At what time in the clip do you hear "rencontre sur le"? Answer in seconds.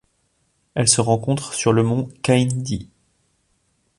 0.99-1.83